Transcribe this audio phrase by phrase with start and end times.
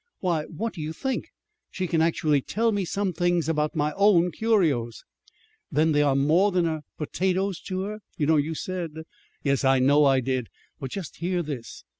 [0.17, 1.27] "Why, what do you think?
[1.69, 5.03] She can actually tell me some things about my own curios!"
[5.71, 7.99] "Then they are more than er potatoes to her?
[8.17, 8.93] You know you said"
[9.43, 10.47] "Yes, I know I did.
[10.79, 11.83] But just hear this.